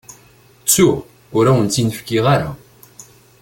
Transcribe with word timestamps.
Ttuɣ, 0.63 0.97
ur 1.37 1.45
awent-tt-in-fkiɣ 1.49 2.25
ara. 2.35 2.49